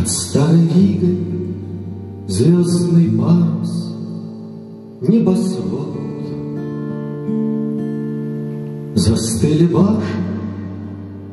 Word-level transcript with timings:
Над 0.00 0.08
старой 0.08 0.66
Ригой 0.74 1.18
звездный 2.26 3.10
парус, 3.18 3.94
небосвод. 5.02 5.94
Застыли 8.94 9.66
башни 9.66 10.00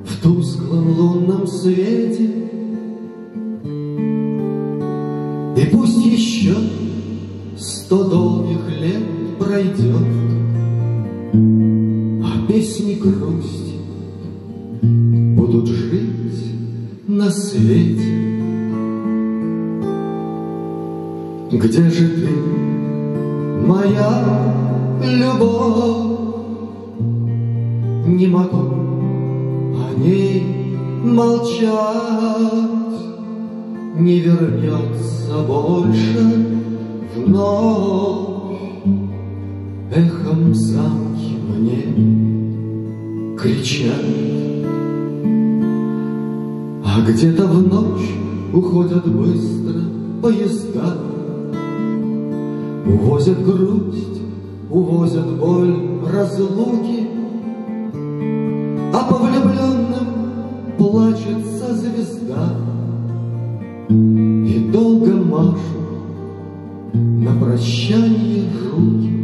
в 0.05 0.21
тусклом 0.21 0.99
лунном 0.99 1.48
свете, 1.48 2.30
И 5.55 5.70
пусть 5.71 6.05
еще 6.05 6.57
сто 7.57 8.04
долгих 8.04 8.81
лет 8.81 9.04
пройдет, 9.39 10.07
А 12.21 12.47
песни 12.49 12.95
грусти 12.95 13.77
будут 15.38 15.68
жить 15.68 17.07
на 17.07 17.31
свете. 17.31 18.27
Где 21.49 21.89
же 21.89 22.09
ты, 22.09 22.29
моя 23.65 24.53
любовь? 25.01 26.07
Не 28.05 28.27
могу 28.27 28.57
о 29.77 29.93
ней 29.97 30.75
молчать, 31.05 31.71
Не 33.97 34.20
вернется 34.20 35.37
больше 35.47 36.47
вновь. 37.15 38.27
Эхом 39.95 40.53
замки 40.53 41.37
мне 41.48 43.37
кричат, 43.37 44.03
А 46.84 47.01
где-то 47.07 47.48
в 47.48 47.65
ночь 47.65 48.11
уходят 48.54 49.07
быстро 49.07 49.82
поезда, 50.21 50.98
Увозят 52.88 53.43
грусть, 53.43 54.21
увозят 54.70 55.38
боль 55.38 55.76
разлуки, 56.10 57.10
А 58.94 59.04
по 59.10 59.16
влюбленным 59.18 60.07
плачется 60.77 61.76
звезда, 61.76 62.54
И 63.90 64.69
долго 64.72 65.12
машут 65.12 65.78
на 66.94 67.34
прощание 67.44 68.46
руки. 68.74 69.18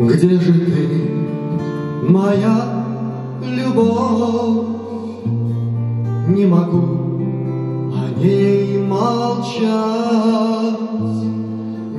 Где 0.00 0.40
же 0.40 0.52
ты, 0.54 1.10
моя 2.08 2.86
любовь? 3.42 4.66
Не 6.28 6.46
могу 6.46 7.01
о 8.22 8.24
ней 8.24 8.78
молчать, 8.78 9.62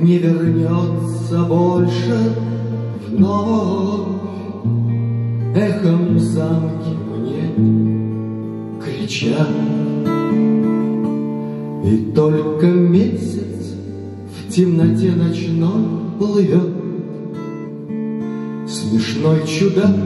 Не 0.00 0.18
вернется 0.18 1.44
больше 1.48 2.34
вновь. 3.08 4.08
Эхом 5.54 6.18
замки 6.18 6.96
мне 7.10 7.44
кричат. 8.82 9.48
И 11.84 12.12
только 12.14 12.66
месяц 12.66 13.74
в 14.36 14.52
темноте 14.52 15.12
ночной 15.12 15.84
плывет. 16.18 16.70
Смешной 18.66 19.46
чудак, 19.46 19.96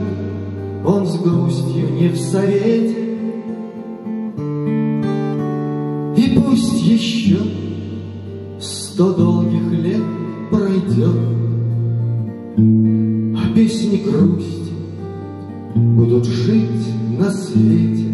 он 0.85 1.07
с 1.07 1.17
грустью 1.19 1.89
не 1.93 2.09
в 2.09 2.17
совете, 2.17 3.18
пусть 6.39 6.81
еще 6.81 7.37
сто 8.59 9.13
долгих 9.13 9.71
лет 9.71 10.03
пройдет, 10.51 11.15
А 13.37 13.53
песни 13.53 14.03
грусти 14.03 14.73
будут 15.75 16.25
жить 16.25 17.17
на 17.17 17.29
свете. 17.31 18.05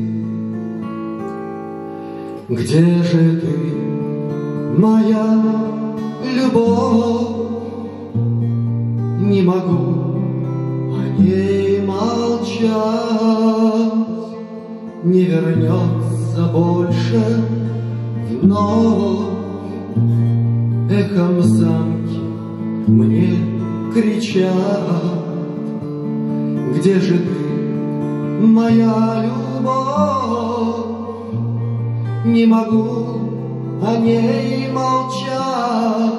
Где 2.50 3.04
же 3.04 3.42
ты, 3.42 4.78
моя 4.78 5.44
любовь? 6.36 7.46
Не 9.22 9.42
могу 9.42 10.20
о 10.94 11.22
ней 11.22 11.82
молчать, 11.82 12.70
Не 15.04 15.24
вернется 15.24 16.50
больше 16.54 17.24
вновь. 18.30 19.36
Эхом 20.90 21.42
замки 21.42 22.20
мне 22.88 23.30
кричат, 23.94 24.84
Где 26.76 27.00
же 27.00 27.18
ты, 27.18 28.46
моя 28.46 29.24
любовь? 29.26 30.86
Не 32.26 32.46
могу 32.46 33.06
о 33.84 33.98
ней 33.98 34.70
молчать, 34.72 36.14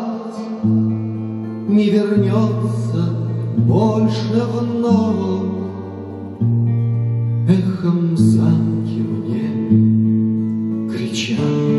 Не 0.65 1.91
вернется 1.91 3.03
больше 3.56 4.43
вновь. 4.53 5.53
Эхом 7.49 8.17
замки 8.17 9.00
мне 9.00 10.88
кричат. 10.91 11.75